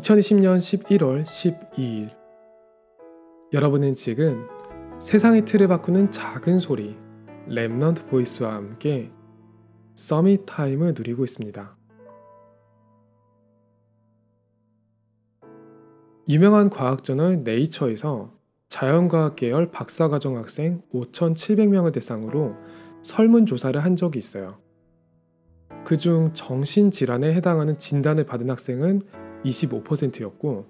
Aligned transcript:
2020년 0.00 0.56
11월 0.58 1.24
12일 1.24 2.16
여러분은 3.52 3.92
지금 3.92 4.46
세상의 4.98 5.44
틀을 5.44 5.68
바꾸는 5.68 6.10
작은 6.10 6.58
소리 6.58 6.96
Remnant 7.46 8.08
Voice와 8.08 8.54
함께 8.54 9.10
summit 9.94 10.46
time을 10.46 10.94
누리고 10.96 11.24
있습니다. 11.24 11.76
유명한 16.30 16.70
과학 16.70 17.04
저널 17.04 17.42
네이처에서 17.42 18.32
자연과학 18.70 19.36
계열 19.36 19.70
박사과정 19.70 20.36
학생 20.36 20.80
5,700명을 20.94 21.92
대상으로 21.92 22.54
설문조사를 23.02 23.84
한 23.84 23.96
적이 23.96 24.18
있어요. 24.20 24.60
그중 25.84 26.32
정신질환에 26.32 27.34
해당하는 27.34 27.76
진단을 27.76 28.24
받은 28.24 28.48
학생은 28.48 29.02
25%였고 29.44 30.66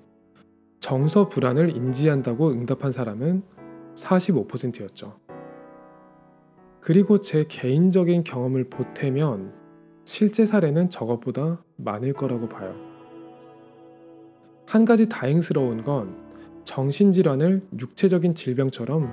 정서 0.80 1.28
불안을 1.28 1.76
인지한다고 1.76 2.50
응답한 2.50 2.92
사람은 2.92 3.42
45%였죠. 3.94 5.18
그리고 6.80 7.20
제 7.20 7.44
개인적인 7.46 8.24
경험을 8.24 8.70
보태면 8.70 9.52
실제 10.04 10.46
사례는 10.46 10.88
저것보다 10.88 11.62
많을 11.76 12.14
거라고 12.14 12.48
봐요. 12.48 12.74
한 14.66 14.84
가지 14.84 15.08
다행스러운 15.08 15.82
건 15.82 16.16
정신질환을 16.64 17.66
육체적인 17.78 18.34
질병처럼 18.34 19.12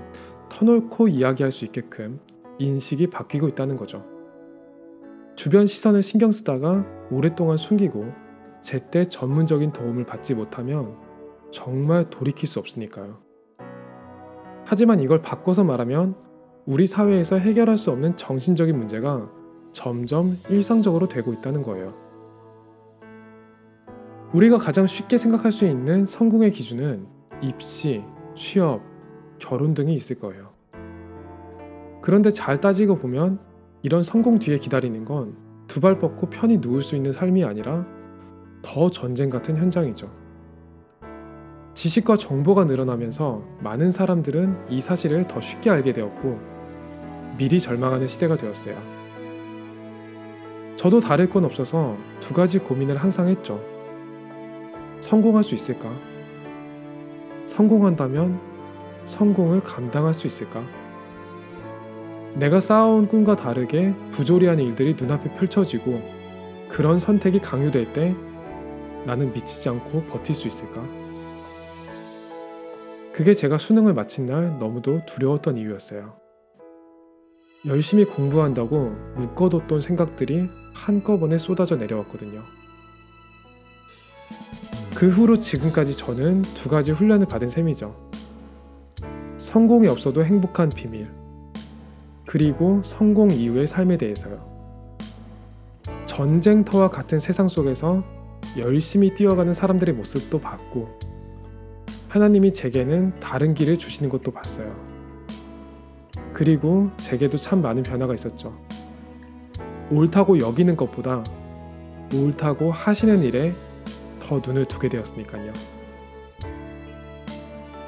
터놓고 0.49 1.07
이야기할 1.09 1.51
수 1.51 1.65
있게끔 1.65 2.20
인식이 2.59 3.07
바뀌고 3.07 3.48
있다는 3.49 3.76
거죠. 3.76 4.05
주변 5.35 5.67
시선을 5.67 6.01
신경 6.01 6.31
쓰다가 6.31 6.85
오랫동안 7.12 7.57
숨기고 7.57 8.27
제때 8.67 9.05
전문적인 9.05 9.71
도움을 9.71 10.05
받지 10.05 10.35
못하면 10.35 10.98
정말 11.52 12.10
돌이킬 12.10 12.49
수 12.49 12.60
없으니까요. 12.60 13.18
하지만 14.65 14.99
이걸 14.99 15.21
바꿔서 15.21 15.63
말하면 15.63 16.15
우리 16.65 16.85
사회에서 16.85 17.38
해결할 17.38 17.77
수 17.77 17.91
없는 17.91 18.18
정신적인 18.18 18.77
문제가 18.77 19.32
점점 19.71 20.35
일상적으로 20.49 21.07
되고 21.07 21.32
있다는 21.32 21.62
거예요. 21.62 21.95
우리가 24.34 24.57
가장 24.57 24.85
쉽게 24.85 25.18
생각할 25.18 25.54
수 25.54 25.63
있는 25.63 26.05
성공의 26.05 26.51
기준은 26.51 27.07
입시, 27.41 28.04
취업, 28.35 28.82
결혼 29.38 29.76
등이 29.76 29.95
있을 29.95 30.20
거예요. 30.20 30.51
그런데 32.01 32.32
잘 32.32 32.60
따지고 32.60 32.98
보면 32.98 33.40
이런 33.82 34.04
성공 34.04 34.40
뒤에 34.40 34.57
기다리는 34.57 35.05
건 35.05 35.48
두 35.68 35.79
발 35.79 35.99
뻗고 35.99 36.29
편히 36.29 36.57
누울 36.57 36.82
수 36.82 36.95
있는 36.95 37.12
삶이 37.12 37.43
아니라 37.43 37.85
더 38.62 38.90
전쟁 38.90 39.30
같은 39.30 39.58
현장이죠. 39.58 40.10
지식과 41.74 42.18
정보가 42.18 42.66
늘어나면서 42.66 43.44
많은 43.62 43.91
사람들은 43.91 44.70
이 44.70 44.82
사실을 44.82 45.27
더 45.27 45.40
쉽게 45.40 45.70
알게 45.70 45.94
되었고 45.94 46.40
미리 47.38 47.60
절망하는 47.60 48.08
시대가 48.08 48.35
되었어요. 48.35 48.76
저도 50.76 51.00
다를 51.00 51.30
건 51.30 51.46
없어서 51.46 51.96
두 52.20 52.34
가지 52.34 52.60
고민을 52.60 52.98
항상 52.98 53.28
했죠. 53.28 53.62
성공할 55.00 55.44
수 55.44 55.54
있을까? 55.54 55.91
성공한다면 57.46 58.40
성공을 59.05 59.62
감당할 59.62 60.13
수 60.13 60.28
있을까? 60.28 60.63
내가 62.34 62.60
쌓아온 62.60 63.08
꿈과 63.08 63.35
다르게 63.35 63.94
부조리한 64.12 64.59
일들이 64.59 64.96
눈앞에 65.00 65.34
펼쳐지고 65.34 66.02
그런 66.69 67.00
선택이 67.00 67.40
강요될 67.40 67.94
때 67.94 68.16
나는 69.06 69.34
미치지 69.34 69.69
않고 69.69 70.06
버틸 70.06 70.35
수 70.35 70.47
있을까? 70.47 70.84
그게 73.13 73.34
제가 73.34 73.57
수능을 73.57 73.94
마친 73.94 74.25
날 74.25 74.59
너무도 74.59 75.01
두려웠던 75.06 75.57
이유였어요. 75.57 76.13
열심히 77.66 78.05
공부한다고 78.05 78.91
묶어뒀던 79.16 79.81
생각들이 79.81 80.47
한꺼번에 80.73 81.38
쏟아져 81.38 81.75
내려왔거든요. 81.75 82.41
그 84.95 85.09
후로 85.09 85.39
지금까지 85.39 85.95
저는 85.95 86.41
두 86.41 86.69
가지 86.69 86.91
훈련을 86.91 87.27
받은 87.27 87.49
셈이죠. 87.49 88.09
성공이 89.38 89.88
없어도 89.88 90.23
행복한 90.23 90.69
비밀. 90.69 91.09
그리고 92.25 92.81
성공 92.83 93.31
이후의 93.31 93.67
삶에 93.67 93.97
대해서요. 93.97 94.45
전쟁터와 96.05 96.89
같은 96.89 97.19
세상 97.19 97.47
속에서 97.47 98.03
열심히 98.56 99.13
뛰어가는 99.13 99.53
사람들의 99.53 99.96
모습도 99.96 100.40
봤고, 100.40 100.97
하나님이 102.09 102.53
제게는 102.53 103.19
다른 103.19 103.53
길을 103.53 103.78
주시는 103.78 104.09
것도 104.09 104.31
봤어요. 104.31 104.74
그리고 106.34 106.90
제게도 106.97 107.38
참 107.38 107.62
많은 107.62 107.84
변화가 107.84 108.13
있었죠. 108.13 108.56
옳다고 109.91 110.40
여기는 110.40 110.75
것보다 110.78 111.24
옳다고 112.13 112.72
하시는 112.72 113.22
일에 113.24 113.53
더 114.19 114.41
눈을 114.46 114.66
두게 114.66 114.90
되었으니까요. 114.90 115.52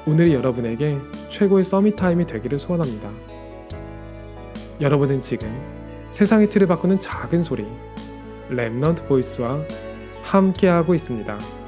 오늘이 0.06 0.34
여러분에게 0.34 0.98
최고의 1.28 1.64
summit 1.64 1.96
time이 1.96 2.26
되기를 2.26 2.58
소원합니다. 2.58 3.10
여러분은 4.80 5.20
지금 5.20 5.48
세상의 6.10 6.48
틀을 6.48 6.66
바꾸는 6.66 6.98
작은 6.98 7.42
소리 7.42 7.66
Remnant 8.50 9.06
Voice와 9.06 9.62
함께하고 10.22 10.94
있습니다. 10.94 11.59